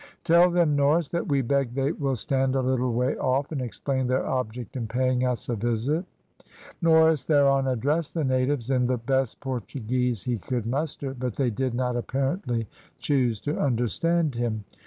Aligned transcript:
"Tell 0.23 0.49
them, 0.49 0.75
Norris, 0.75 1.09
that 1.09 1.27
we 1.27 1.43
beg 1.43 1.75
they 1.75 1.91
will 1.91 2.15
stand 2.15 2.55
a 2.55 2.61
little 2.61 2.91
way 2.91 3.15
off, 3.17 3.51
and 3.51 3.61
explain 3.61 4.07
their 4.07 4.25
object 4.25 4.75
in 4.75 4.87
paying 4.87 5.23
us 5.27 5.47
a 5.47 5.55
visit." 5.55 6.03
Norris 6.81 7.23
thereon 7.25 7.67
addressed 7.67 8.15
the 8.15 8.23
natives 8.23 8.71
in 8.71 8.87
the 8.87 8.97
best 8.97 9.39
Portuguese 9.41 10.23
he 10.23 10.39
could 10.39 10.65
muster, 10.65 11.13
but 11.13 11.35
they 11.35 11.51
did 11.51 11.75
not 11.75 11.95
apparently 11.95 12.67
choose 12.97 13.39
to 13.41 13.59
understand 13.59 14.33
him. 14.33 14.63